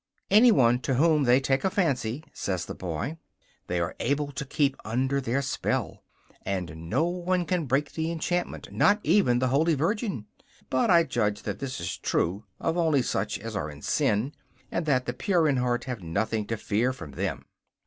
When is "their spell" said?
5.21-6.01